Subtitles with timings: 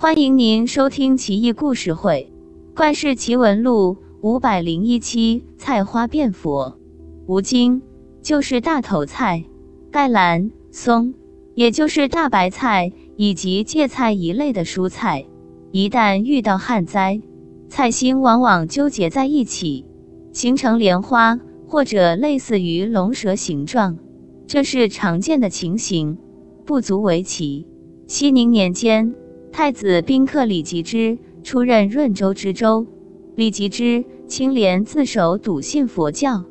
[0.00, 2.30] 欢迎您收听《奇异故事会·
[2.76, 5.44] 怪事奇闻录》五百零一期。
[5.56, 6.78] 菜花变佛，
[7.26, 7.82] 吴京
[8.22, 9.44] 就是大头菜、
[9.90, 11.14] 盖兰松，
[11.56, 15.26] 也就是大白菜以及芥菜一类的蔬菜，
[15.72, 17.20] 一旦遇到旱灾，
[17.68, 19.84] 菜心往往纠结在一起，
[20.32, 23.98] 形成莲花或者类似于龙蛇形状，
[24.46, 26.18] 这是常见的情形，
[26.64, 27.66] 不足为奇。
[28.06, 29.12] 熙宁年间，
[29.58, 32.86] 太子宾客李吉之出任润州知州。
[33.34, 36.44] 李吉之清廉自守，笃信佛教。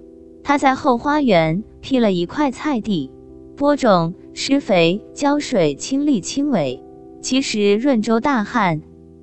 [0.43, 3.09] 他在后花园辟了一块菜地，
[3.55, 6.83] 播种、施肥、浇水，亲力亲为。
[7.21, 8.81] 其实润州大旱，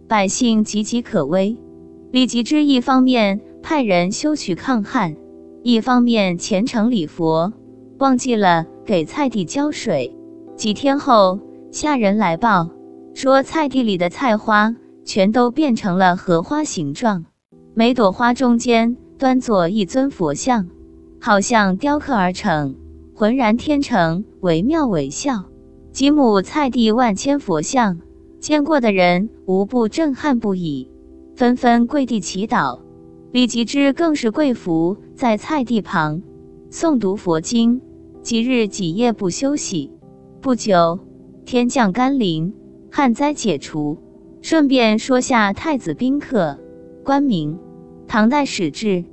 [0.09, 1.59] 百姓岌岌可危。
[2.11, 5.14] 李吉之一方面派人修渠抗旱，
[5.62, 7.53] 一方面虔诚礼佛，
[7.98, 10.16] 忘记了给菜地浇水。
[10.56, 11.39] 几天后。
[11.70, 12.70] 下人来报
[13.15, 17.25] 说，菜地里的菜花全都变成了荷花形状，
[17.73, 20.69] 每朵花中间端坐一尊佛像，
[21.21, 22.75] 好像雕刻而成，
[23.15, 25.45] 浑然天成，惟妙惟肖。
[25.93, 28.01] 几亩菜地万千佛像，
[28.41, 30.91] 见过的人无不震撼不已，
[31.37, 32.81] 纷纷跪地祈祷。
[33.31, 36.21] 李吉之更是跪伏在菜地旁，
[36.69, 37.81] 诵读佛经，
[38.23, 39.93] 几日几夜不休息。
[40.41, 40.99] 不久。
[41.47, 42.55] 天降甘霖，
[42.97, 43.98] 旱灾解除。
[44.41, 46.56] 顺便说下太子宾客，
[47.03, 47.59] 官名，
[48.06, 49.05] 唐代始置，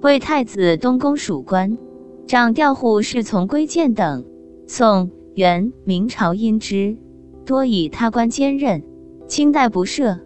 [0.00, 1.78] 为太子东宫属官，
[2.26, 4.24] 掌调护侍从规谏等。
[4.66, 6.96] 宋、元、明朝因之，
[7.46, 8.82] 多以他官兼任。
[9.28, 10.18] 清代不设。